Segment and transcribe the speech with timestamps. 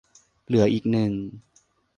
[0.47, 1.11] เหลืออีกหนึ่ง